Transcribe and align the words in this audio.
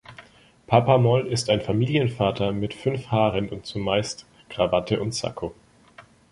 Papa 0.65 0.97
Moll 0.97 1.27
ist 1.27 1.51
ein 1.51 1.61
Familienvater 1.61 2.53
mit 2.53 2.73
fünf 2.73 3.11
Haaren 3.11 3.49
und 3.49 3.67
zumeist 3.67 4.25
Krawatte 4.49 4.99
und 4.99 5.13
Sakko. 5.13 5.53